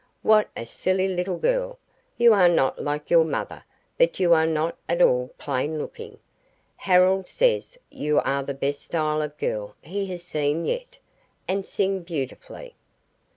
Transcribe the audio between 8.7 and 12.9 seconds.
style of girl he has seen yet, and sing beautifully.